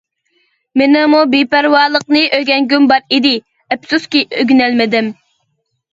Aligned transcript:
مېنىڭمۇ 0.81 1.19
بىپەرۋالىقنى 1.33 2.23
ئۆگەنگۈم 2.37 2.89
بار 2.93 3.05
ئىدى، 3.19 3.35
ئەپسۇسكى 3.77 4.23
ئۆگىنەلمىدىم. 4.39 5.17